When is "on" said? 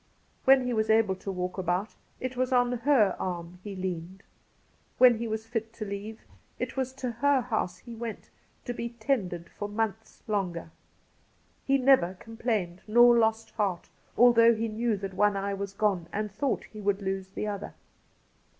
2.51-2.71